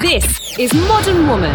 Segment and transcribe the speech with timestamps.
[0.00, 1.54] This is Modern Woman.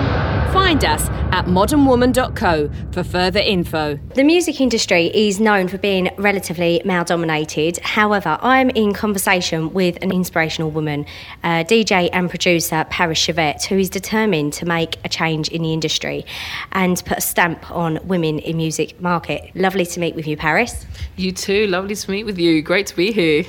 [0.54, 4.00] Find us at modernwoman.co for further info.
[4.14, 7.80] The music industry is known for being relatively male dominated.
[7.80, 11.08] However, I'm in conversation with an inspirational woman,
[11.44, 15.74] uh, DJ and producer Paris Cesvette, who is determined to make a change in the
[15.74, 16.24] industry
[16.72, 19.50] and put a stamp on women in music market.
[19.56, 20.86] Lovely to meet with you, Paris.
[21.16, 21.66] You too.
[21.66, 22.62] Lovely to meet with you.
[22.62, 23.44] Great to be here.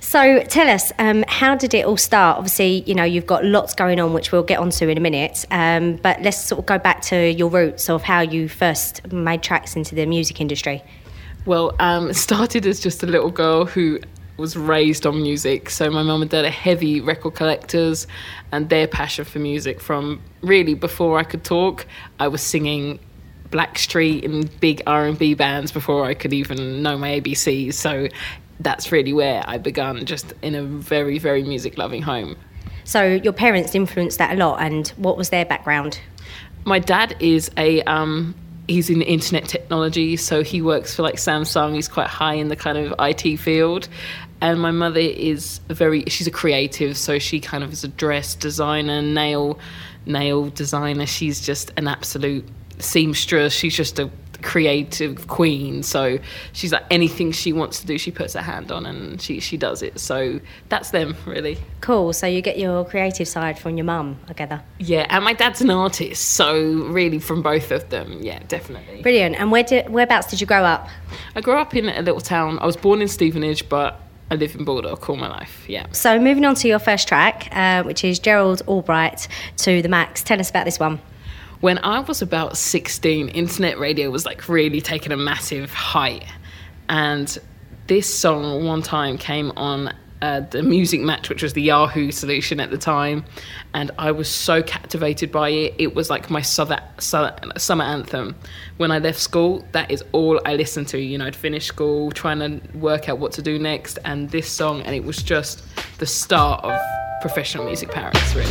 [0.00, 2.38] So tell us, um, how did it all start?
[2.38, 5.44] Obviously, you know, you've got lots going on, which we'll get onto in a minute.
[5.50, 9.42] Um, but let's sort of go back to your roots of how you first made
[9.42, 10.82] tracks into the music industry.
[11.46, 14.00] Well, um, it started as just a little girl who
[14.36, 15.70] was raised on music.
[15.70, 18.06] So my mum and dad are heavy record collectors,
[18.50, 21.86] and their passion for music from really before I could talk,
[22.18, 22.98] I was singing
[23.50, 27.74] Blackstreet in big R&B bands before I could even know my ABCs.
[27.74, 28.08] So
[28.60, 32.36] that's really where I began, just in a very, very music loving home.
[32.84, 36.00] So your parents influenced that a lot, and what was their background?
[36.64, 38.34] My dad is a um,
[38.68, 41.74] he's in internet technology, so he works for like Samsung.
[41.74, 43.88] He's quite high in the kind of IT field.
[44.42, 47.88] And my mother is a very she's a creative, so she kind of is a
[47.88, 49.58] dress designer, nail
[50.06, 51.06] nail designer.
[51.06, 52.48] She's just an absolute
[52.78, 53.52] seamstress.
[53.52, 54.10] She's just a
[54.42, 55.82] creative queen.
[55.82, 56.18] So
[56.52, 59.56] she's like anything she wants to do, she puts her hand on and she she
[59.56, 60.00] does it.
[60.00, 61.58] So that's them really.
[61.80, 62.12] Cool.
[62.12, 64.62] So you get your creative side from your mum, I gather.
[64.78, 69.02] Yeah, and my dad's an artist, so really from both of them, yeah, definitely.
[69.02, 69.36] Brilliant.
[69.36, 70.88] And where did whereabouts did you grow up?
[71.34, 72.58] I grew up in a little town.
[72.60, 75.64] I was born in Stevenage, but I live in Baldock all my life.
[75.68, 75.86] Yeah.
[75.90, 79.26] So moving on to your first track, uh, which is Gerald Albright
[79.58, 80.22] to the Max.
[80.22, 81.00] Tell us about this one.
[81.60, 86.24] When I was about 16, internet radio was like really taking a massive height.
[86.88, 87.36] And
[87.86, 92.70] this song one time came on uh, the Musicmatch, which was the Yahoo solution at
[92.70, 93.24] the time,
[93.74, 95.74] and I was so captivated by it.
[95.78, 98.36] It was like my summer, summer anthem.
[98.76, 100.98] When I left school, that is all I listened to.
[100.98, 104.48] You know, I'd finish school, trying to work out what to do next, and this
[104.48, 105.62] song, and it was just
[105.98, 106.78] the start of
[107.22, 108.50] professional music Paris, really.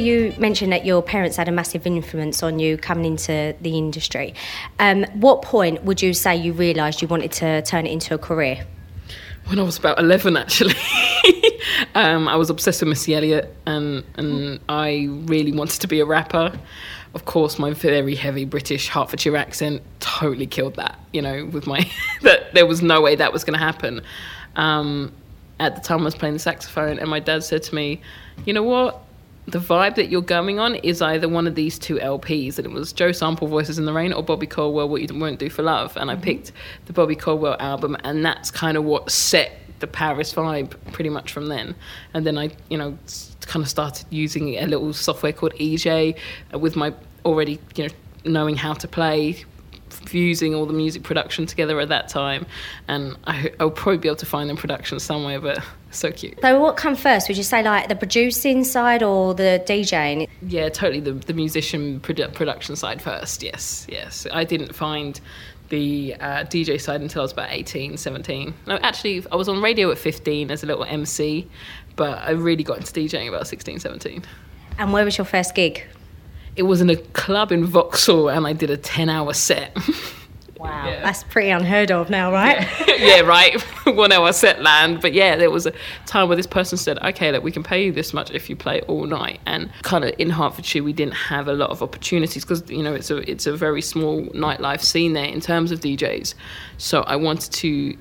[0.00, 4.34] You mentioned that your parents had a massive influence on you coming into the industry.
[4.78, 8.18] Um, what point would you say you realised you wanted to turn it into a
[8.18, 8.66] career?
[9.50, 10.74] when I was about 11, actually.
[11.96, 16.04] um, I was obsessed with Missy Elliott and, and I really wanted to be a
[16.04, 16.56] rapper.
[17.14, 21.90] Of course, my very heavy British Hertfordshire accent totally killed that, you know, with my,
[22.22, 24.02] that there was no way that was going to happen.
[24.54, 25.12] Um,
[25.58, 28.00] at the time, I was playing the saxophone, and my dad said to me,
[28.46, 29.02] You know what?
[29.50, 32.70] The vibe that you're going on is either one of these two LPs, and it
[32.70, 35.62] was Joe Sample Voices in the Rain or Bobby Caldwell What You Won't Do for
[35.62, 35.96] Love.
[35.96, 36.52] And I picked
[36.86, 39.50] the Bobby Caldwell album, and that's kind of what set
[39.80, 41.74] the Paris vibe pretty much from then.
[42.14, 42.96] And then I, you know,
[43.40, 46.16] kind of started using a little software called eJay
[46.54, 46.94] uh, with my
[47.24, 47.94] already, you know,
[48.24, 49.44] knowing how to play,
[50.06, 52.46] fusing all the music production together at that time.
[52.88, 56.40] And I, I'll probably be able to find them production somewhere, but so cute.
[56.40, 57.28] So, what come first?
[57.28, 60.28] Would you say like the producing side or the DJing?
[60.42, 61.00] Yeah, totally.
[61.00, 63.42] The, the musician produ- production side first.
[63.42, 64.26] Yes, yes.
[64.32, 65.20] I didn't find
[65.68, 68.54] the uh, DJ side until I was about 18, 17.
[68.66, 71.48] No, actually, I was on radio at 15 as a little MC,
[71.94, 74.24] but I really got into DJing about 16, 17.
[74.78, 75.86] And where was your first gig?
[76.56, 79.76] It was in a club in Vauxhall, and I did a 10 hour set.
[80.58, 81.00] Wow, Yeah.
[81.02, 82.68] that's pretty unheard of now, right?
[82.98, 83.58] yeah, right.
[83.86, 85.00] One hour set land.
[85.00, 85.72] But yeah, there was a
[86.04, 88.56] time where this person said, okay, look, we can pay you this much if you
[88.56, 89.40] play all night.
[89.46, 92.92] And kind of in Hertfordshire, we didn't have a lot of opportunities because, you know,
[92.92, 96.34] it's a, it's a very small nightlife scene there in terms of DJs.
[96.76, 97.96] So I wanted to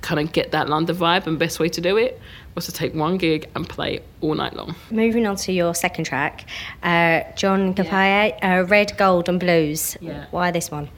[0.00, 2.18] kind of get that London vibe, and best way to do it
[2.54, 4.74] was to take one gig and play all night long.
[4.90, 6.46] Moving on to your second track,
[6.82, 9.96] uh, John Kapaye, uh, Red, Gold and Blues.
[10.00, 10.26] Yeah.
[10.30, 10.88] Why this one?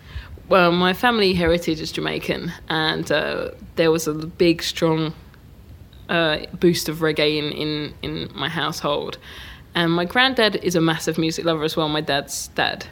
[0.49, 5.15] Well, my family heritage is Jamaican, and uh, there was a big, strong
[6.09, 9.19] uh, boost of reggae in, in, in my household.
[9.75, 12.87] And my granddad is a massive music lover as well, my dad's dad.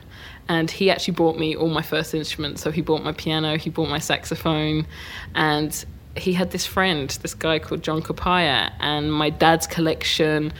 [0.48, 2.62] And he actually bought me all my first instruments.
[2.62, 4.86] So he bought my piano, he bought my saxophone,
[5.34, 5.84] and
[6.16, 10.52] he had this friend, this guy called John Kapaya, and my dad's collection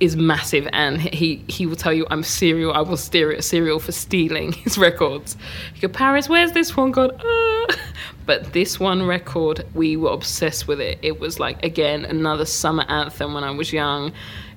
[0.00, 3.78] is massive and he he will tell you I'm serial I will steer it serial
[3.78, 5.36] for stealing his records.
[5.74, 7.12] He go, Paris, where's this one gone?
[8.24, 10.98] But this one record, we were obsessed with it.
[11.02, 14.12] It was like again another summer anthem when I was young.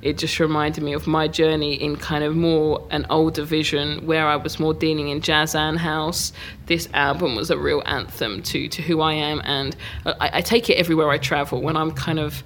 [0.05, 4.27] It just reminded me of my journey in kind of more an older vision where
[4.27, 6.31] I was more dealing in jazz and house.
[6.67, 9.75] This album was a real anthem to to who I am, and
[10.05, 11.59] I, I take it everywhere I travel.
[11.59, 12.43] When I'm kind of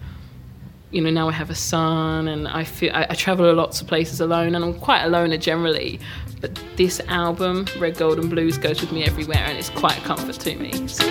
[0.91, 3.81] you know, now I have a son and I feel I, I travel a lots
[3.81, 5.99] of places alone and I'm quite a loner generally.
[6.39, 10.01] But this album, Red, Gold and Blues, goes with me everywhere and it's quite a
[10.01, 10.87] comfort to me.
[10.87, 11.03] So,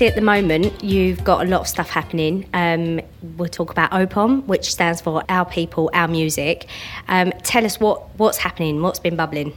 [0.00, 2.48] obviously, at the moment, you've got a lot of stuff happening.
[2.54, 3.00] Um,
[3.36, 6.68] we'll talk about OPOM, which stands for Our People, Our Music.
[7.08, 9.54] Um, tell us what, what's happening, what's been bubbling.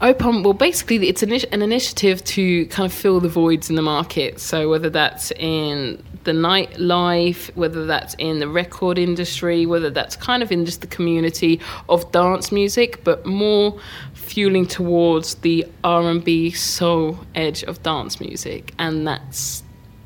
[0.00, 3.82] OPOM, well, basically, it's an, an initiative to kind of fill the voids in the
[3.82, 4.40] market.
[4.40, 10.42] So, whether that's in the nightlife, whether that's in the record industry, whether that's kind
[10.42, 11.60] of in just the community
[11.90, 13.78] of dance music, but more
[14.28, 19.62] fueling towards the R&B soul edge of dance music, and that's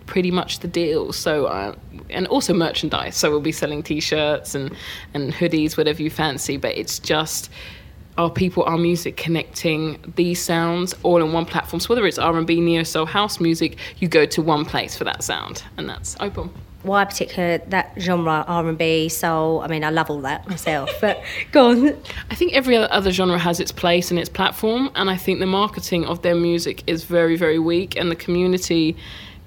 [0.06, 1.12] pretty much the deal.
[1.12, 1.74] So, uh,
[2.08, 3.16] and also merchandise.
[3.16, 4.74] So we'll be selling T-shirts and
[5.14, 6.56] and hoodies, whatever you fancy.
[6.56, 7.50] But it's just
[8.18, 11.80] our people, our music, connecting these sounds all in one platform.
[11.80, 15.24] So whether it's R&B, neo soul, house music, you go to one place for that
[15.24, 16.50] sound, and that's OPOM
[16.82, 21.70] why particular that genre r&b soul i mean i love all that myself but go
[21.70, 21.88] on.
[22.30, 25.46] I think every other genre has its place and its platform and i think the
[25.46, 28.96] marketing of their music is very very weak and the community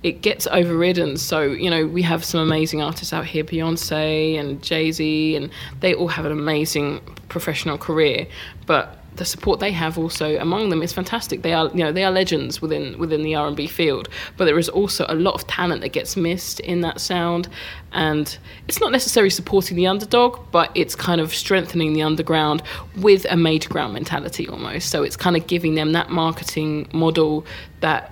[0.03, 1.17] it gets overridden.
[1.17, 5.49] So you know we have some amazing artists out here beyonce and jay-z and
[5.79, 8.27] they all have an amazing professional career
[8.67, 11.41] but the support they have also among them is fantastic.
[11.41, 14.09] They are, you know, they are legends within within the R and B field.
[14.37, 17.47] But there is also a lot of talent that gets missed in that sound,
[17.91, 22.61] and it's not necessarily supporting the underdog, but it's kind of strengthening the underground
[22.97, 24.89] with a major ground mentality almost.
[24.89, 27.45] So it's kind of giving them that marketing model,
[27.81, 28.11] that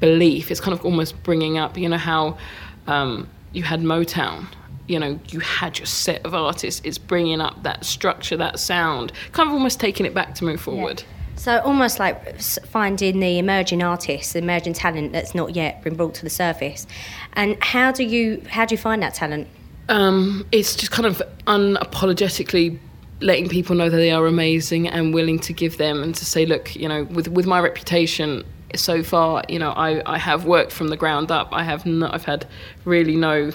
[0.00, 0.50] belief.
[0.50, 2.38] It's kind of almost bringing up, you know, how
[2.86, 4.46] um, you had Motown
[4.88, 9.12] you know you had your set of artists it's bringing up that structure that sound
[9.32, 11.02] kind of almost taking it back to move forward.
[11.02, 11.36] Yeah.
[11.36, 16.14] so almost like finding the emerging artists the emerging talent that's not yet been brought
[16.14, 16.86] to the surface.
[17.34, 19.46] And how do you how do you find that talent?
[19.90, 22.78] Um, it's just kind of unapologetically
[23.20, 26.46] letting people know that they are amazing and willing to give them and to say
[26.46, 30.72] look you know with with my reputation so far you know I, I have worked
[30.72, 31.48] from the ground up.
[31.52, 32.46] I have not I've had
[32.84, 33.50] really no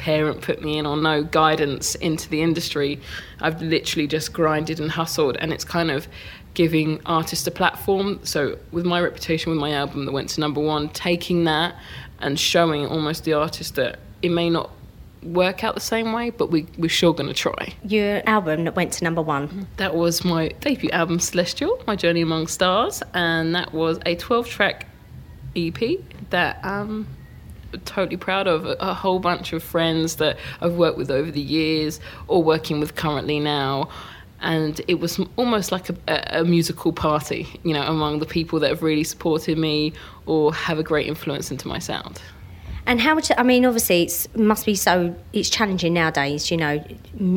[0.00, 2.98] parent put me in or no guidance into the industry.
[3.40, 6.08] I've literally just grinded and hustled, and it's kind of
[6.54, 8.18] giving artists a platform.
[8.24, 11.76] So, with my reputation with my album that went to number one, taking that
[12.18, 14.70] and showing almost the artist that it may not
[15.22, 17.74] work out the same way, but we, we're sure going to try.
[17.84, 19.68] Your album that went to number one?
[19.76, 24.48] That was my debut album, Celestial, My Journey Among Stars, and that was a 12
[24.48, 24.86] track
[25.54, 25.78] EP
[26.30, 27.06] that um,
[27.84, 32.00] totally proud of a, whole bunch of friends that I've worked with over the years
[32.28, 33.88] or working with currently now.
[34.42, 35.94] And it was almost like a,
[36.40, 39.92] a musical party, you know, among the people that have really supported me
[40.26, 42.20] or have a great influence into my sound.
[42.86, 43.30] And how much?
[43.36, 45.14] I mean, obviously, it must be so.
[45.32, 46.82] It's challenging nowadays, you know,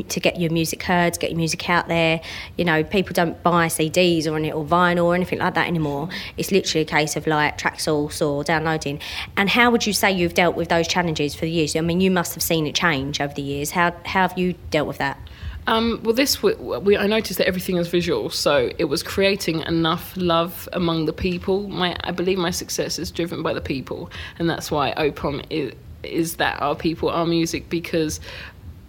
[0.10, 2.22] to get your music heard, to get your music out there.
[2.58, 6.10] You know, people don't buy CDs or or vinyl or anything like that anymore.
[6.38, 9.00] It's literally a case of like Traxsource or downloading.
[9.38, 11.76] And how would you say you've dealt with those challenges for the years?
[11.76, 13.72] I mean, you must have seen it change over the years.
[13.72, 15.18] How how have you dealt with that?
[15.68, 19.62] Um, well, this we, we, I noticed that everything is visual, so it was creating
[19.62, 21.70] enough love among the people.
[21.70, 25.74] My I believe my success is driven by the people, and that's why Opom is
[26.04, 28.20] is that our people, our music, because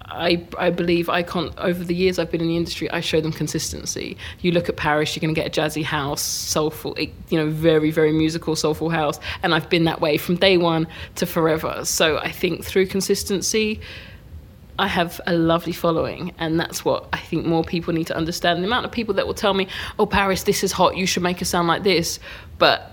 [0.06, 3.20] I, I believe I can't over the years I've been in the industry I show
[3.20, 7.12] them consistency you look at Paris you're going to get a jazzy house soulful you
[7.38, 11.26] know very very musical soulful house and I've been that way from day one to
[11.26, 13.80] forever so I think through consistency
[14.78, 18.62] I have a lovely following, and that's what I think more people need to understand.
[18.62, 20.96] The amount of people that will tell me, "Oh, Paris, this is hot.
[20.96, 22.18] You should make a sound like this,"
[22.58, 22.90] but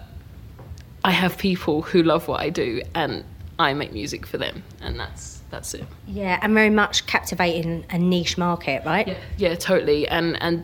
[1.04, 3.24] I have people who love what I do, and
[3.58, 5.86] I make music for them, and that's that's it.
[6.08, 9.08] Yeah, and very much captivating a niche market, right?
[9.08, 10.08] Yeah, yeah, totally.
[10.08, 10.64] And and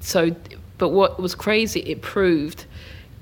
[0.00, 0.34] so,
[0.78, 1.80] but what was crazy?
[1.80, 2.66] It proved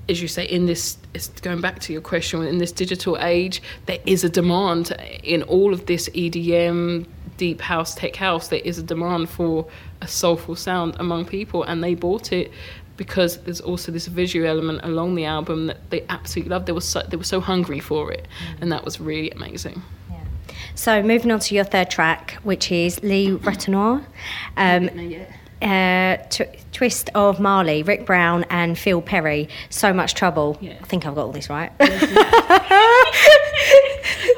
[0.09, 0.97] as you say, in this,
[1.41, 5.73] going back to your question, in this digital age, there is a demand in all
[5.73, 7.05] of this EDM,
[7.37, 8.47] deep house, tech house.
[8.47, 9.67] There is a demand for
[10.01, 12.51] a soulful sound among people, and they bought it
[12.97, 16.65] because there's also this visual element along the album that they absolutely loved.
[16.65, 18.27] They were so, they were so hungry for it,
[18.59, 19.81] and that was really amazing.
[20.09, 20.17] Yeah.
[20.75, 24.05] So moving on to your third track, which is Lee Ritenour's.
[24.57, 24.89] Um,
[25.61, 29.49] uh, t- Twist of Marley, Rick Braun, and Phil Perry.
[29.69, 30.57] So much trouble.
[30.61, 30.77] Yeah.
[30.81, 31.71] I think I've got all this right.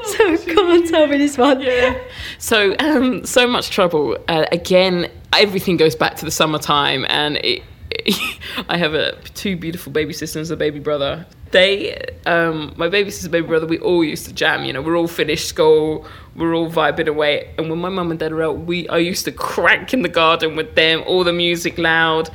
[0.05, 1.61] so come on, tell me this one.
[1.61, 1.97] Yeah.
[2.39, 4.17] So um, so much trouble.
[4.27, 9.55] Uh, again, everything goes back to the summertime, and it, it, I have a, two
[9.55, 14.03] beautiful baby sisters, a baby brother they, um, my baby sister, baby brother, we all
[14.03, 14.63] used to jam.
[14.63, 16.05] You know, we're all finished school,
[16.35, 17.53] we're all vibing away.
[17.57, 20.09] And when my mum and dad are out, we I used to crank in the
[20.09, 22.29] garden with them, all the music loud,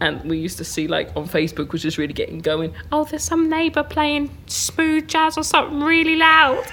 [0.00, 2.72] and we used to see like on Facebook was just really getting going.
[2.90, 6.64] Oh, there's some neighbour playing smooth jazz or something really loud,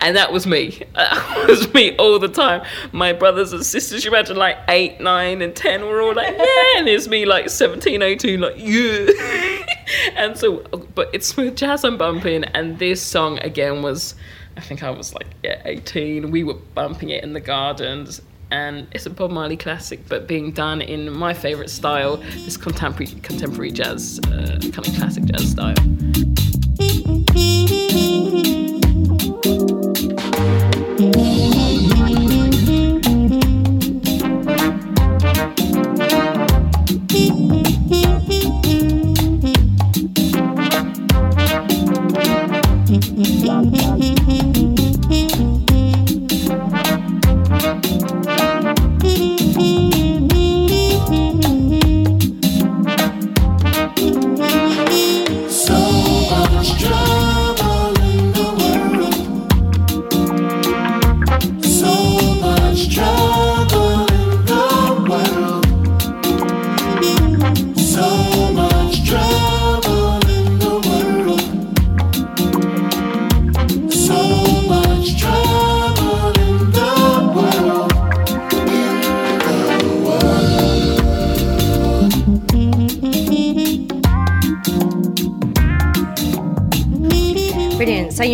[0.00, 0.82] and that was me.
[1.12, 2.62] That was me all the time.
[2.92, 6.78] My brothers and sisters, you imagine like eight, nine, and ten were all like yeah,
[6.78, 9.08] and it's me like 17, 18, like yeah.
[10.16, 10.58] and so,
[10.94, 14.14] but it's smooth jazz I'm bumping, and this song again was.
[14.54, 16.30] I think I was like yeah, 18.
[16.30, 18.20] We were bumping it in the gardens,
[18.52, 23.06] and it's a Bob Marley classic, but being done in my favourite style, this contemporary
[23.22, 26.01] contemporary jazz, uh, kind of classic jazz style.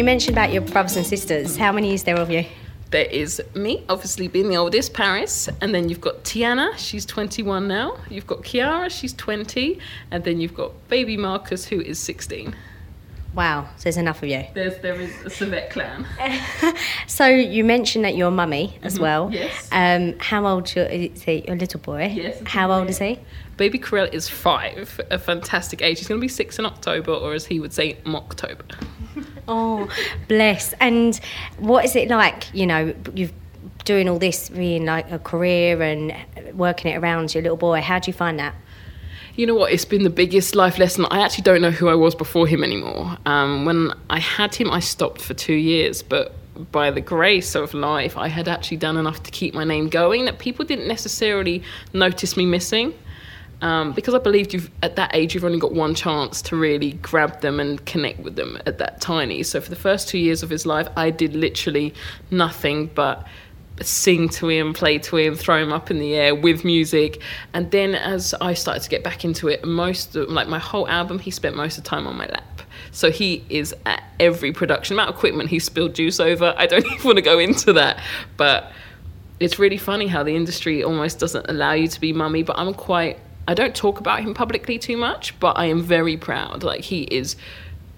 [0.05, 1.57] Mentioned about your brothers and sisters.
[1.57, 2.45] How many is there of you?
[2.90, 7.69] There is me, obviously being the oldest, Paris, and then you've got Tiana, she's 21
[7.69, 7.99] now.
[8.09, 9.78] You've got Kiara, she's 20,
[10.11, 12.55] and then you've got baby Marcus, who is 16.
[13.38, 14.42] Wow, so there's enough of you.
[14.52, 16.04] There's there is a Savet clan.
[17.07, 19.02] so you mentioned that you're mummy as mm-hmm.
[19.04, 19.30] well.
[19.33, 19.68] Yes.
[19.71, 21.45] Um, how old your, is he?
[21.47, 22.07] Your little boy.
[22.12, 22.42] Yes.
[22.45, 23.21] How old is he?
[23.57, 25.99] Baby Corell is five, a fantastic age.
[25.99, 28.64] He's going to be six in October, or as he would say, October.
[29.47, 29.88] oh,
[30.26, 30.73] bless.
[30.80, 31.21] And
[31.59, 32.52] what is it like?
[32.52, 33.33] You know, you've
[33.85, 36.12] doing all this, being like a career and
[36.54, 37.80] working it around your little boy.
[37.83, 38.57] How do you find that?
[39.38, 39.71] You know what?
[39.71, 41.07] It's been the biggest life lesson.
[41.12, 43.16] I actually don't know who I was before him anymore.
[43.25, 46.35] Um, when I had him, I stopped for two years, but
[46.73, 50.25] by the grace of life, I had actually done enough to keep my name going
[50.25, 52.95] that people didn't necessarily notice me missing
[53.61, 56.92] um, because I believed you've at that age you've only got one chance to really
[56.92, 59.42] grab them and connect with them at that tiny.
[59.42, 61.95] So for the first two years of his life, I did literally
[62.30, 63.26] nothing but
[63.82, 67.20] sing to him, play to him, throw him up in the air with music.
[67.52, 70.88] And then as I started to get back into it, most of, like my whole
[70.88, 72.62] album, he spent most of the time on my lap.
[72.90, 74.94] So he is at every production.
[74.94, 78.02] amount of equipment he spilled juice over, I don't even want to go into that.
[78.37, 78.73] But
[79.40, 82.42] it's really funny how the industry almost doesn't allow you to be mummy.
[82.42, 83.18] But I'm quite.
[83.47, 86.62] I don't talk about him publicly too much, but I am very proud.
[86.62, 87.35] Like he is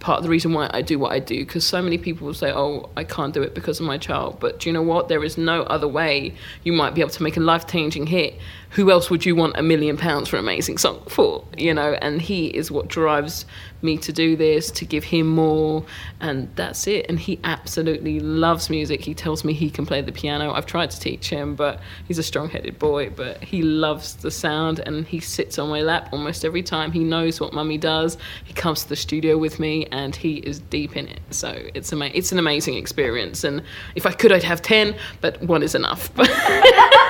[0.00, 2.35] part of the reason why I do what I do because so many people will
[2.35, 5.09] say, "Oh, I can't do it because of my child." But do you know what?
[5.09, 8.38] There is no other way you might be able to make a life-changing hit.
[8.71, 11.45] Who else would you want a million pounds for an amazing song for?
[11.57, 13.45] You know, and he is what drives
[13.83, 15.85] me to do this, to give him more,
[16.21, 17.07] and that's it.
[17.09, 19.00] And he absolutely loves music.
[19.00, 20.53] He tells me he can play the piano.
[20.53, 23.11] I've tried to teach him, but he's a strong-headed boy.
[23.11, 26.93] But he loves the sound, and he sits on my lap almost every time.
[26.93, 28.19] He knows what mummy does.
[28.45, 31.21] He comes to the studio with me, and he is deep in it.
[31.31, 33.43] So it's ama- it's an amazing experience.
[33.43, 33.62] And
[33.97, 36.12] if I could, I'd have ten, but one is enough.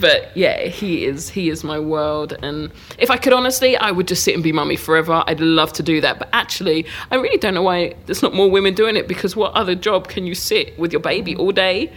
[0.00, 2.34] but yeah, he is he is my world.
[2.42, 5.22] And if I could honestly, I would just sit and be mummy forever.
[5.26, 6.18] I'd love to do that.
[6.18, 9.52] But actually, I really don't know why there's not more women doing it because what
[9.54, 11.92] other job can you sit with your baby all day?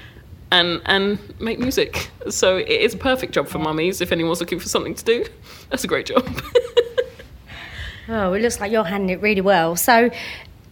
[0.54, 2.10] And, and make music.
[2.30, 5.26] So it is a perfect job for mummies if anyone's looking for something to do.
[5.70, 6.28] That's a great job.
[8.12, 9.78] Oh, it looks like you're handling it really well.
[9.78, 10.10] So,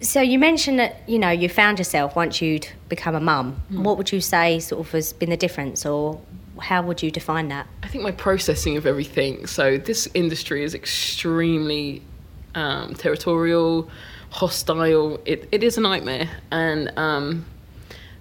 [0.01, 3.53] so you mentioned that you know you found yourself once you'd become a mum.
[3.69, 3.83] Hmm.
[3.83, 6.19] What would you say sort of has been the difference, or
[6.59, 7.67] how would you define that?
[7.83, 9.47] I think my processing of everything.
[9.47, 12.01] So this industry is extremely
[12.55, 13.89] um, territorial,
[14.29, 15.19] hostile.
[15.25, 17.45] It, it is a nightmare, and um,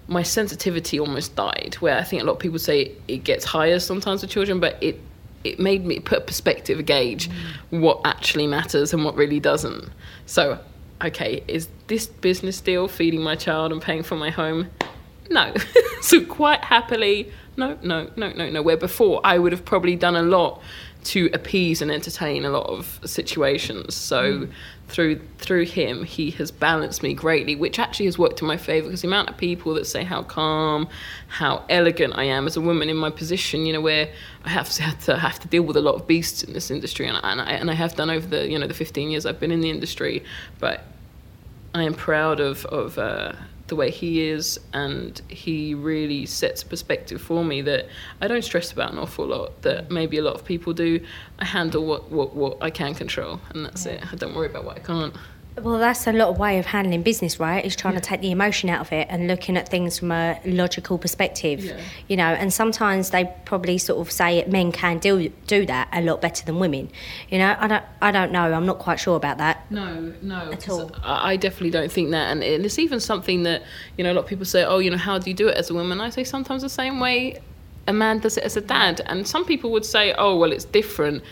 [0.07, 1.75] my sensitivity almost died.
[1.79, 4.81] Where I think a lot of people say it gets higher sometimes with children, but
[4.81, 4.99] it
[5.43, 7.29] it made me put perspective, a gauge,
[7.69, 9.89] what actually matters and what really doesn't.
[10.25, 10.59] So,
[11.01, 14.69] okay, is this business deal feeding my child and paying for my home?
[15.29, 15.53] No.
[16.01, 18.61] so quite happily, no, no, no, no, no.
[18.61, 20.61] Where before I would have probably done a lot
[21.01, 23.95] to appease and entertain a lot of situations.
[23.95, 24.47] So
[24.89, 28.87] through through him, he has balanced me greatly, which actually has worked in my favor
[28.87, 30.89] because the amount of people that say how calm,
[31.27, 34.09] how elegant I am as a woman in my position, you know, where
[34.43, 36.69] I have to have to, have to deal with a lot of beasts in this
[36.69, 39.09] industry, and I, and I and I have done over the you know the 15
[39.09, 40.23] years I've been in the industry,
[40.59, 40.83] but
[41.73, 43.33] I am proud of of uh,
[43.69, 47.87] the way he is, and he really sets perspective for me that
[48.21, 49.61] I don't stress about an awful lot.
[49.61, 50.99] That maybe a lot of people do.
[51.39, 54.03] I handle what what, what I can control, and that's it.
[54.11, 55.15] I don't worry about what I can't.
[55.63, 57.63] Well, that's a lot of way of handling business, right?
[57.63, 60.39] Is trying to take the emotion out of it and looking at things from a
[60.45, 61.63] logical perspective.
[61.63, 61.79] Yeah.
[62.07, 66.01] You know, and sometimes they probably sort of say men can do do that a
[66.01, 66.89] lot better than women.
[67.29, 68.53] You know, I don't I don't know.
[68.53, 69.69] I'm not quite sure about that.
[69.71, 70.91] No, no, At all.
[71.03, 73.63] I definitely don't think that, and it's even something that
[73.97, 75.57] you know a lot of people say, oh, you know, how do you do it
[75.57, 75.99] as a woman?
[76.01, 77.39] I say sometimes the same way
[77.87, 80.65] a man does it as a dad, and some people would say, oh, well, it's
[80.65, 81.23] different.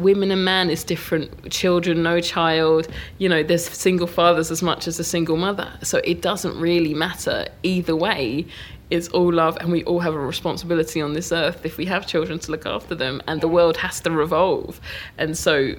[0.00, 1.50] Women and man is different.
[1.50, 2.88] Children, no child.
[3.18, 5.70] You know, there's single fathers as much as a single mother.
[5.82, 8.46] So it doesn't really matter either way.
[8.90, 12.08] It's all love, and we all have a responsibility on this earth if we have
[12.08, 14.80] children to look after them, and the world has to revolve.
[15.16, 15.74] And so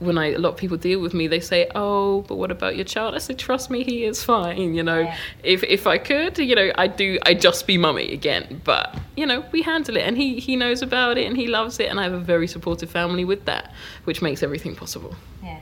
[0.00, 2.76] when I a lot of people deal with me, they say, "Oh, but what about
[2.76, 5.16] your child?" I say, "Trust me, he is fine." You know, Yeah.
[5.42, 7.18] if if I could, you know, I do.
[7.22, 10.82] I just be mummy again, but you know, we handle it, and he he knows
[10.82, 13.72] about it, and he loves it, and I have a very supportive family with that,
[14.04, 15.14] which makes everything possible.
[15.42, 15.60] Yeah,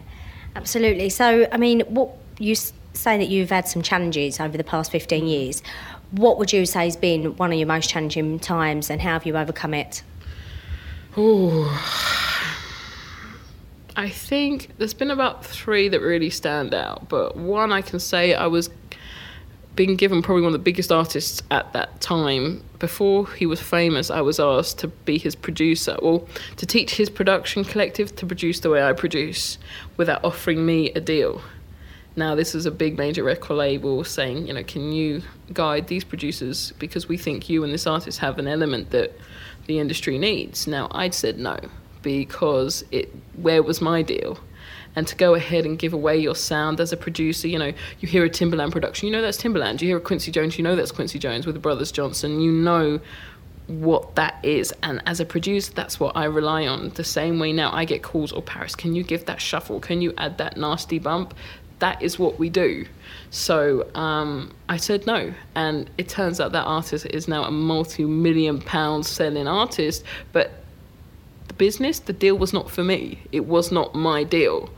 [0.57, 1.11] absolutely.
[1.11, 5.21] So, I mean, what you say that you've had some challenges over the past 15
[5.21, 5.27] mm-hmm.
[5.27, 5.63] years.
[6.11, 9.27] What would you say has been one of your most challenging times, and how have
[9.27, 10.03] you overcome it?
[11.17, 11.71] Ooh.
[13.95, 18.35] I think there's been about three that really stand out, but one I can say
[18.35, 18.71] I was
[19.77, 22.63] being given probably one of the biggest artists at that time.
[22.79, 26.27] Before he was famous, I was asked to be his producer, or
[26.57, 29.59] to teach his production collective to produce the way I produce
[29.97, 31.43] without offering me a deal.
[32.17, 36.05] Now, this is a big major record label saying, you know, can you guide these
[36.05, 39.13] producers because we think you and this artist have an element that
[39.67, 40.67] the industry needs.
[40.67, 41.59] Now, I'd said no
[42.03, 44.39] because it where was my deal?
[44.95, 48.09] And to go ahead and give away your sound as a producer, you know, you
[48.09, 49.81] hear a Timbaland production, you know that's Timbaland.
[49.81, 52.41] You hear a Quincy Jones, you know that's Quincy Jones with the Brothers Johnson.
[52.41, 53.01] You know
[53.67, 54.73] what that is.
[54.83, 56.91] And as a producer, that's what I rely on.
[56.91, 59.81] The same way now I get calls, oh, Paris, can you give that shuffle?
[59.81, 61.35] Can you add that nasty bump?
[61.79, 62.87] That is what we do.
[63.31, 65.33] So um, I said no.
[65.55, 70.05] And it turns out that artist is now a multi million pound selling artist.
[70.33, 70.62] But
[71.53, 73.23] the business, the deal was not for me.
[73.31, 74.71] It was not my deal.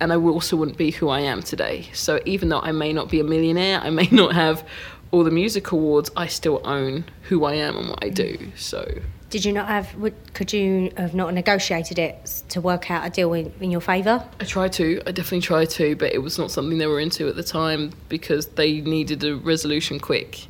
[0.00, 1.88] And I also wouldn't be who I am today.
[1.92, 4.66] So even though I may not be a millionaire, I may not have
[5.10, 8.50] all the music awards, I still own who I am and what I do.
[8.56, 9.94] So Did you not have?
[9.94, 13.80] Would, could you have not negotiated it to work out a deal in, in your
[13.80, 14.24] favour?
[14.40, 15.00] I tried to.
[15.06, 17.92] I definitely tried to, but it was not something they were into at the time
[18.08, 20.48] because they needed a resolution quick.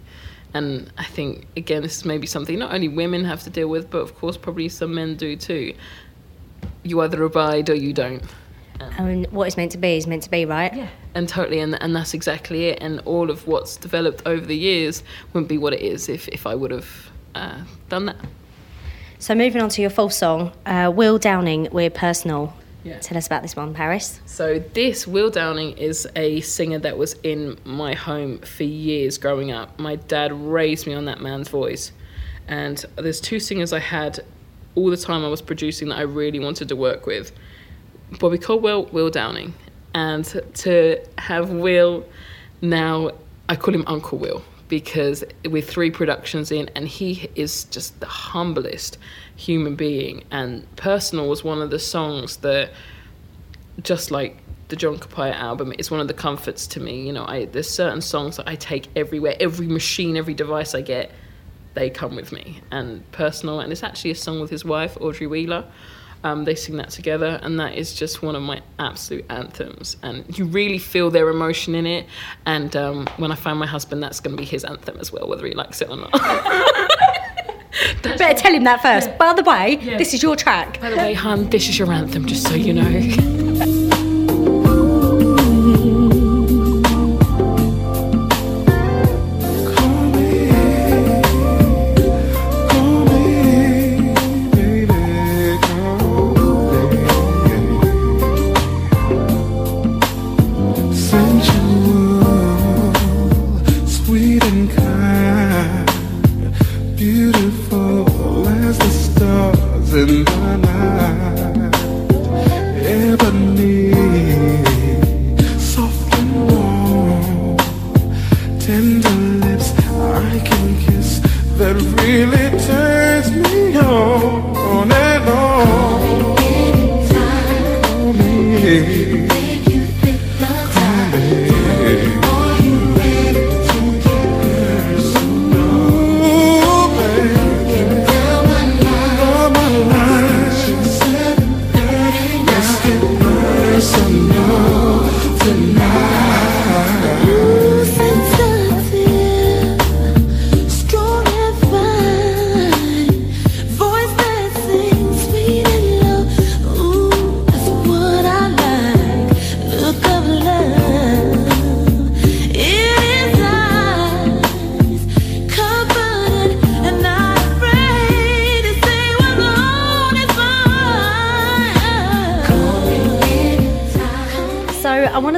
[0.55, 3.91] And I think again, this is maybe something not only women have to deal with,
[3.91, 5.75] but of course probably some men do too.
[6.85, 8.23] You either abide or you don't.
[8.81, 10.75] I mean, what is meant to be is meant to be, right?
[10.75, 10.89] Yeah.
[11.15, 12.79] And totally, and, and that's exactly it.
[12.81, 16.47] And all of what's developed over the years wouldn't be what it is if, if
[16.47, 18.17] I would have uh, done that.
[19.19, 22.55] So moving on to your full song, uh, Will Downing, We're Personal.
[22.85, 22.99] Yeah.
[22.99, 24.21] Tell us about this one, Paris.
[24.27, 29.51] So this Will Downing is a singer that was in my home for years growing
[29.51, 29.79] up.
[29.79, 31.93] My dad raised me on that man's voice.
[32.47, 34.21] And there's two singers I had
[34.75, 37.33] all the time I was producing that I really wanted to work with.
[38.21, 39.55] Bobby Caldwell, Will Downing.
[39.95, 42.07] And to have Will
[42.61, 43.13] now,
[43.49, 48.07] I call him Uncle Will because with three productions in, and he is just the
[48.07, 48.99] humblest
[49.37, 50.25] human being.
[50.31, 52.71] And Personal was one of the songs that,
[53.83, 57.07] just like the John Capaya album, is one of the comforts to me.
[57.07, 60.81] You know, I there's certain songs that I take everywhere, every machine, every device I
[60.81, 61.11] get,
[61.75, 62.61] they come with me.
[62.71, 65.65] And Personal, and it's actually a song with his wife, Audrey Wheeler.
[66.25, 69.97] Um, they sing that together, and that is just one of my absolute anthems.
[70.03, 72.07] And you really feel their emotion in it.
[72.47, 75.29] And um, when I find my husband, that's going to be his anthem as well,
[75.29, 76.13] whether he likes it or not.
[78.03, 79.17] Better tell him that first.
[79.19, 80.81] By the way, this is your track.
[80.81, 83.41] By the way, hon, this is your anthem, just so you know.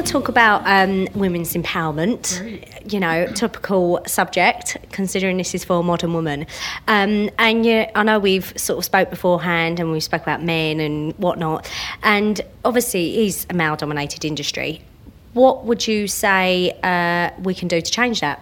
[0.07, 2.39] to talk about um, women's empowerment.
[2.91, 6.45] You know, topical subject considering this is for a modern woman.
[6.87, 10.79] Um, and yeah, I know we've sort of spoke beforehand, and we spoke about men
[10.79, 11.69] and whatnot.
[12.03, 14.81] And obviously, it is a male-dominated industry.
[15.33, 18.41] What would you say uh, we can do to change that?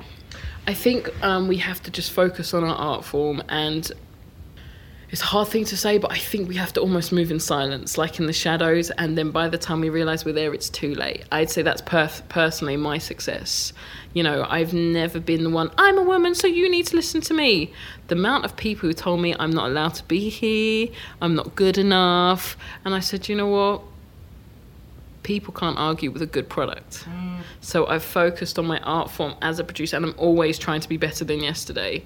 [0.67, 3.91] I think um, we have to just focus on our art form and
[5.12, 7.39] it's a hard thing to say, but I think we have to almost move in
[7.39, 10.70] silence, like in the shadows, and then by the time we realise we're there, it's
[10.70, 11.26] too late.
[11.32, 13.72] I'd say that's perf- personally my success.
[14.13, 17.22] You know, I've never been the one, I'm a woman, so you need to listen
[17.22, 17.72] to me.
[18.08, 20.89] The amount of people who told me I'm not allowed to be here,
[21.22, 23.82] I'm not good enough, and I said, you know what?
[25.26, 27.04] people can't argue with a good product.
[27.10, 27.39] Mm.
[27.60, 30.88] So I've focused on my art form as a producer, and I'm always trying to
[30.88, 32.04] be better than yesterday.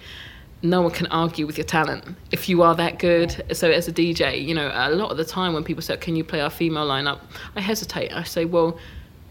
[0.61, 3.43] No one can argue with your talent if you are that good.
[3.53, 6.15] So as a DJ, you know, a lot of the time when people say, "Can
[6.15, 7.19] you play our female lineup?"
[7.55, 8.11] I hesitate.
[8.11, 8.77] I say, "Well,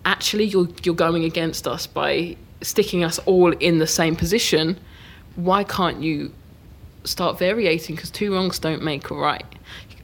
[0.04, 4.78] actually, you're you're going against us by sticking us all in the same position.
[5.36, 6.32] Why can't you
[7.04, 7.94] start variating?
[7.94, 9.44] Because two wrongs don't make a right.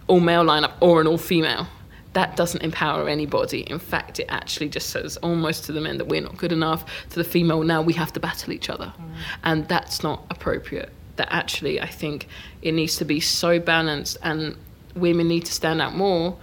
[0.06, 1.66] All male lineup or an all female."
[2.14, 3.62] that doesn't empower anybody.
[3.62, 6.84] In fact, it actually just says almost to the men that we're not good enough,
[7.10, 8.92] to the female, now we have to battle each other.
[8.96, 9.14] Mm.
[9.42, 10.90] And that's not appropriate.
[11.16, 12.27] That actually, I think
[12.62, 14.57] it needs to be so balanced, and
[14.94, 16.37] women need to stand out more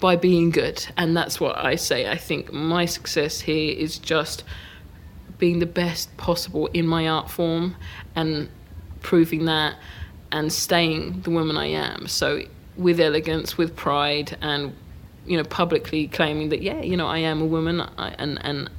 [0.00, 0.86] by being good.
[0.96, 2.08] And that's what I say.
[2.10, 4.44] I think my success here is just
[5.38, 7.76] being the best possible in my art form
[8.14, 8.48] and
[9.02, 9.76] proving that
[10.32, 12.06] and staying the woman I am.
[12.06, 12.42] So
[12.76, 14.74] with elegance, with pride, and
[15.26, 18.70] you know, publicly claiming that yeah, you know, I am a woman, I, and and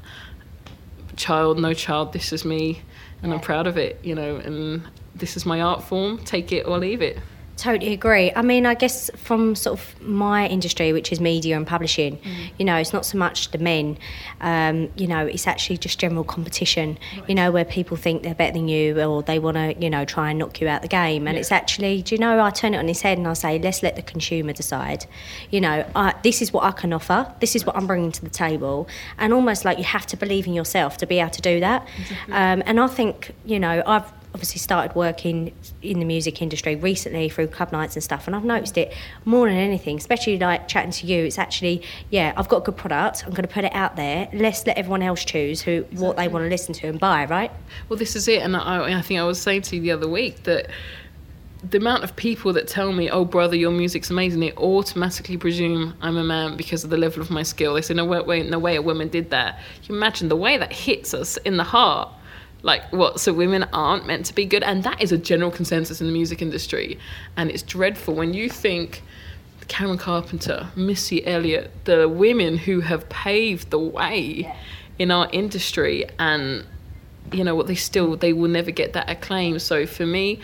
[1.16, 2.82] child, no child, this is me,
[3.22, 4.00] and I'm proud of it.
[4.04, 4.84] You know, and
[5.16, 6.18] this is my art form.
[6.20, 7.20] Take it or leave it.
[7.60, 8.32] Totally agree.
[8.34, 12.18] I mean, I guess from sort of my industry, which is media and publishing,
[12.58, 13.98] you know, it's not so much the men.
[14.40, 16.98] Um, you know, it's actually just general competition.
[17.28, 20.06] You know, where people think they're better than you, or they want to, you know,
[20.06, 21.28] try and knock you out of the game.
[21.28, 23.60] And it's actually, do you know, I turn it on its head and I say,
[23.60, 25.06] let's let the consumer decide.
[25.52, 27.30] You know, I, this is what I can offer.
[27.42, 30.48] This is what I'm bringing to the table, and almost like you have to believe
[30.48, 31.86] in yourself to be able to do that.
[32.30, 37.30] Um, and I think, you know, I've obviously started working in the music industry recently
[37.30, 38.94] through club nights and stuff and I've noticed it
[39.26, 42.78] more than anything especially like chatting to you it's actually yeah I've got a good
[42.78, 46.18] product I'm going to put it out there let's let everyone else choose who what
[46.18, 47.52] they want to listen to and buy right
[47.88, 50.08] Well, this is it, and I, I think I was saying to you the other
[50.08, 50.70] week that
[51.68, 55.94] the amount of people that tell me, "Oh, brother, your music's amazing," they automatically presume
[56.02, 57.74] I'm a man because of the level of my skill.
[57.74, 60.72] They say, "No way, no way, a woman did that." You imagine the way that
[60.72, 62.10] hits us in the heart.
[62.62, 63.20] Like what?
[63.20, 66.14] So women aren't meant to be good, and that is a general consensus in the
[66.14, 67.00] music industry,
[67.38, 69.04] and it's dreadful when you think.
[69.68, 74.52] Karen Carpenter, Missy Elliott, the women who have paved the way
[74.98, 76.66] in our industry, and
[77.32, 80.40] you know what they still they will never get that acclaim so for me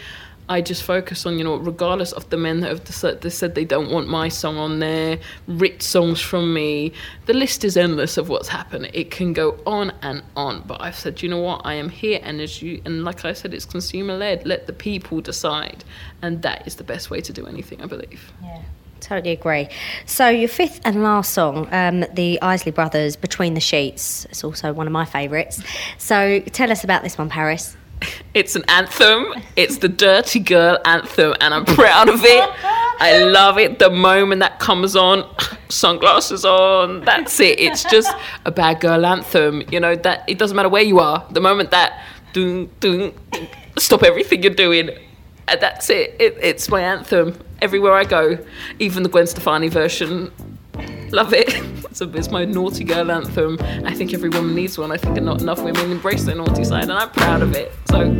[0.49, 3.55] i just focus on you know regardless of the men that have decided, they said
[3.55, 6.91] they don't want my song on there ripped songs from me
[7.25, 8.89] the list is endless of what's happened.
[8.93, 11.61] It can go on and on but i've said you know what?
[11.65, 14.73] I am here and as you and like i said it's consumer led let the
[14.73, 15.83] people decide.
[16.21, 18.31] And that is the best way to do anything i believe.
[18.43, 18.61] Yeah.
[18.99, 19.67] totally agree.
[20.05, 24.73] So your fifth and last song um, the Isley Brothers Between the Sheets it's also
[24.73, 25.61] one of my favourites.
[25.97, 27.75] So tell us about this one Paris
[28.33, 29.27] It's an anthem.
[29.55, 32.49] It's the dirty girl anthem, and I'm proud of it.
[32.99, 33.79] I love it.
[33.79, 35.33] The moment that comes on,
[35.69, 37.59] sunglasses on, that's it.
[37.61, 39.63] It's just a bad girl anthem.
[39.71, 41.25] You know that it doesn't matter where you are.
[41.31, 42.03] The moment that
[42.33, 43.13] doom doom,
[43.77, 44.89] stop everything you're doing.
[45.47, 46.15] And that's it.
[46.19, 46.37] it.
[46.41, 48.37] It's my anthem everywhere I go.
[48.79, 50.31] Even the Gwen Stefani version.
[51.11, 51.53] Love it.
[51.97, 53.57] It's, my naughty girl anthem.
[53.85, 54.91] I think every woman needs one.
[54.91, 57.71] I think not enough women embrace their naughty side, and I'm proud of it.
[57.89, 58.11] So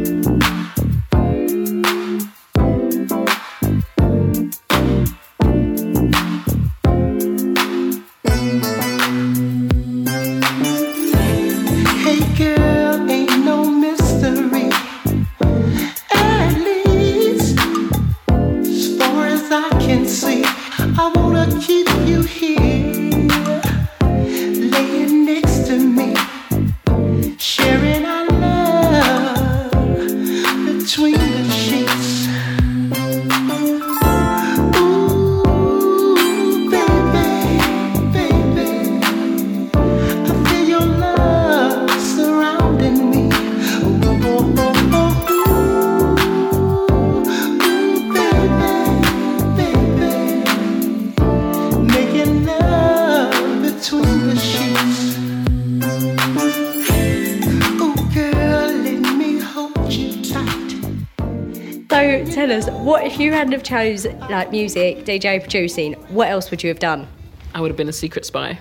[62.85, 66.79] what if you hadn't have chose like music DJ producing what else would you have
[66.79, 67.07] done
[67.55, 68.59] I would have been a secret spy.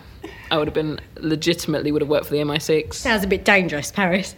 [0.52, 2.94] I would have been legitimately would have worked for the MI6.
[2.94, 4.36] sounds a bit dangerous Paris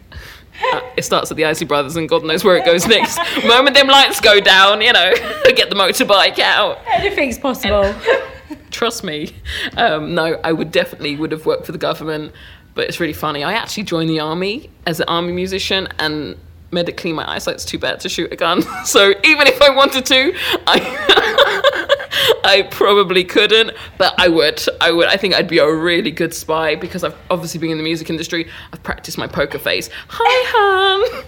[0.72, 3.18] Uh, it starts at the Isley Brothers, and God knows where it goes next.
[3.46, 5.12] Moment them lights go down, you know,
[5.54, 6.78] get the motorbike out.
[6.88, 7.94] anything's possible
[8.70, 9.30] Trust me.
[9.76, 12.32] Um, no, I would definitely would have worked for the government.
[12.74, 13.42] But it's really funny.
[13.42, 16.36] I actually joined the army as an army musician, and
[16.72, 18.62] medically my eyesight's too bad to shoot a gun.
[18.84, 20.32] So even if I wanted to,
[20.66, 23.72] I I probably couldn't.
[23.98, 24.62] But I would.
[24.80, 25.08] I would.
[25.08, 28.10] I think I'd be a really good spy because I've obviously been in the music
[28.10, 28.48] industry.
[28.72, 29.90] I've practiced my poker face.
[30.08, 31.24] Hi, Han.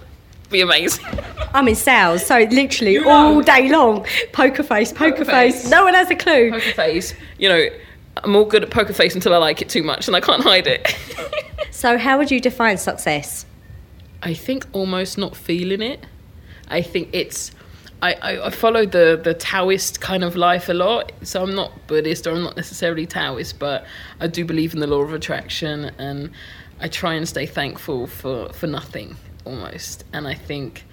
[0.49, 1.05] Be amazing.
[1.53, 5.61] I'm in sales, so literally all day long, poker face, poker, Poker face.
[5.63, 5.69] face.
[5.71, 6.51] No one has a clue.
[6.51, 7.13] Poker face.
[7.37, 7.65] You know,
[8.23, 10.41] I'm all good at poker face until I like it too much, and I can't
[10.43, 10.95] hide it.
[11.71, 13.45] So, how would you define success?
[14.21, 16.05] I think almost not feeling it.
[16.67, 17.51] I think it's.
[18.01, 21.11] I, I, I follow the, the Taoist kind of life a lot.
[21.23, 23.85] So I'm not Buddhist or I'm not necessarily Taoist, but
[24.21, 26.31] I do believe in the law of attraction and
[26.79, 30.05] I try and stay thankful for, for nothing almost.
[30.13, 30.85] And I think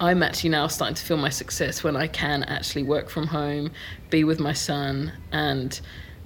[0.00, 3.70] I'm actually now starting to feel my success when I can actually work from home,
[4.08, 5.78] be with my son, and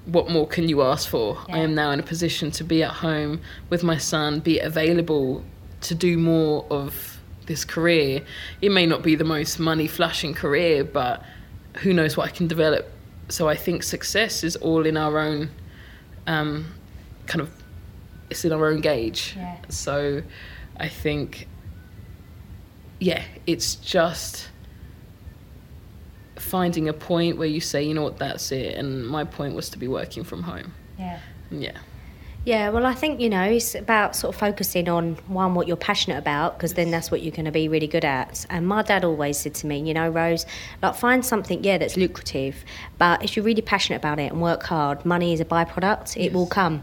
[0.05, 1.39] what more can you ask for?
[1.49, 5.45] I am now in a position to be at home with my son, be available
[5.83, 8.23] to do more of this career.
[8.61, 11.23] It may not be the most money flashing career, but
[11.79, 12.91] who knows what I can develop.
[13.29, 15.51] So I think success is all in our own
[16.27, 16.73] um,
[17.27, 17.51] kind of
[18.31, 19.35] it's in our own gauge.
[19.37, 19.57] Yeah.
[19.69, 20.23] So
[20.79, 21.49] I think
[22.99, 24.49] yeah, it's just
[26.37, 28.77] finding a point where you say, you know what, that's it.
[28.77, 30.73] And my point was to be working from home.
[30.99, 31.19] Yeah.
[31.51, 31.79] Yeah.
[32.45, 35.77] Yeah, well, I think, you know, it's about sort of focusing on one, what you're
[35.77, 38.45] passionate about, because then that's what you're going to be really good at.
[38.51, 40.45] And my dad always said to me, you know, Rose,
[40.83, 42.65] like, find something, yeah, that's lucrative,
[42.99, 46.33] but if you're really passionate about it and work hard, money is a byproduct, it
[46.33, 46.83] will come.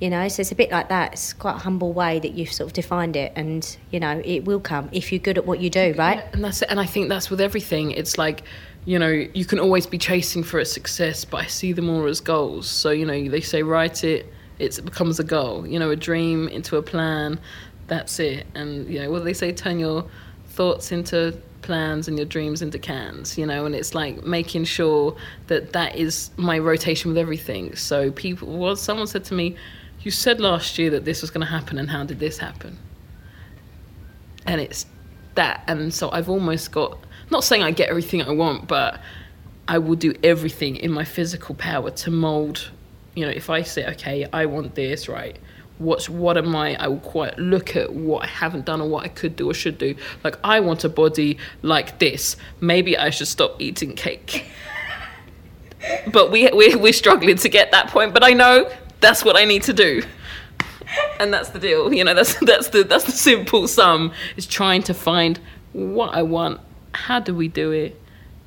[0.00, 1.12] You know, so it's a bit like that.
[1.12, 4.46] It's quite a humble way that you've sort of defined it, and you know, it
[4.46, 6.24] will come if you're good at what you do, right?
[6.32, 6.70] And that's it.
[6.70, 7.90] And I think that's with everything.
[7.90, 8.42] It's like,
[8.86, 12.06] you know, you can always be chasing for a success, but I see them all
[12.06, 12.66] as goals.
[12.66, 15.66] So, you know, they say write it, it becomes a goal.
[15.66, 17.40] You know, a dream into a plan.
[17.86, 18.46] That's it.
[18.54, 19.52] And, you know, what they say?
[19.52, 20.08] Turn your
[20.46, 25.16] thoughts into plans and your dreams into cans, you know, and it's like making sure
[25.48, 27.76] that that is my rotation with everything.
[27.76, 29.56] So people, well, someone said to me,
[30.02, 32.78] you said last year that this was going to happen and how did this happen?
[34.46, 34.86] and it's
[35.34, 36.98] that and so i've almost got
[37.30, 39.00] not saying i get everything i want but
[39.68, 42.70] i will do everything in my physical power to mold
[43.20, 45.38] you know if i say okay i want this right
[45.76, 49.04] what's what am i i will quite look at what i haven't done or what
[49.04, 49.94] i could do or should do.
[50.24, 52.36] Like i want a body like this.
[52.60, 54.46] Maybe i should stop eating cake.
[56.12, 59.44] But we, we we're struggling to get that point but i know that's what i
[59.46, 60.02] need to do.
[61.18, 64.82] And that's the deal you know that's that's the that's the simple sum is trying
[64.84, 65.40] to find
[65.72, 66.60] what i want
[66.92, 67.98] how do we do it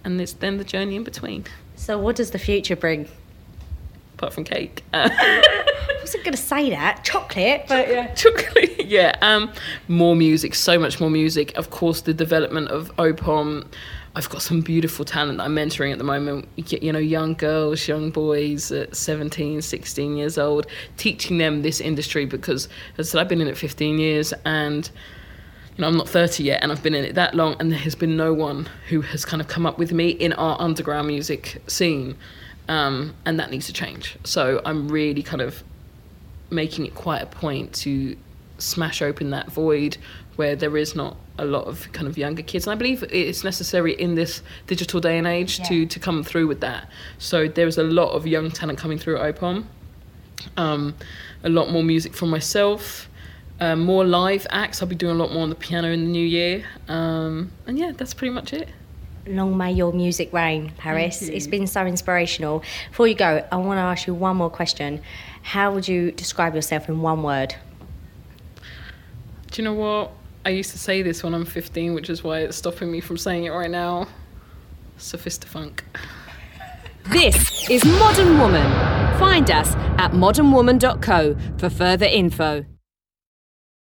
[0.03, 1.45] and it's then the journey in between.
[1.75, 3.09] So, what does the future bring?
[4.23, 8.13] Apart from cake uh, I wasn't going to say that, chocolate, but yeah.
[8.13, 9.51] chocolate yeah um
[9.87, 13.65] more music so much more music of course the development of opom
[14.15, 16.47] I've got some beautiful talent that I'm mentoring at the moment.
[16.55, 21.81] You you know, young girls, young boys at 17, 16 years old, teaching them this
[21.81, 24.87] industry because, as I said, I've been in it 15 years and
[25.75, 27.79] you know, I'm not 30 yet and I've been in it that long and there
[27.79, 31.07] has been no one who has kind of come up with me in our underground
[31.07, 32.15] music scene.
[32.67, 34.17] Um, and that needs to change.
[34.23, 35.63] So I'm really kind of
[36.49, 38.15] making it quite a point to
[38.57, 39.97] smash open that void
[40.35, 42.65] where there is not a lot of kind of younger kids.
[42.65, 46.47] And I believe it's necessary in this digital day and age to, to come through
[46.47, 46.89] with that.
[47.17, 49.65] So there's a lot of young talent coming through at OPOM.
[50.57, 50.95] Um,
[51.43, 53.09] a lot more music from myself.
[53.59, 54.81] Um, more live acts.
[54.81, 56.65] I'll be doing a lot more on the piano in the new year.
[56.87, 58.69] Um, and yeah, that's pretty much it.
[59.25, 61.21] Long may your music reign, Paris.
[61.21, 62.61] It's been so inspirational.
[62.89, 65.01] Before you go, I want to ask you one more question.
[65.43, 67.55] How would you describe yourself in one word?
[69.51, 70.11] Do you know what?
[70.45, 73.17] I used to say this when I'm 15, which is why it's stopping me from
[73.17, 74.07] saying it right now.
[74.97, 75.81] Sophistafunk.
[77.05, 78.69] This is Modern Woman.
[79.19, 82.65] Find us at modernwoman.co for further info.